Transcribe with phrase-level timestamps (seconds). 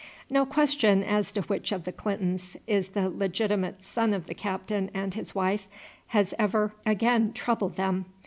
[0.31, 4.89] No question as to which of the Clintons is the legitimate son of the captain
[4.95, 5.67] and his wife
[6.07, 8.05] has ever again troubled them.